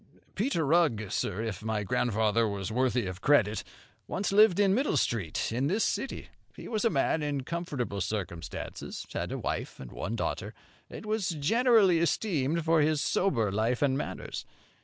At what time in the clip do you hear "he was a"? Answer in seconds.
6.55-6.89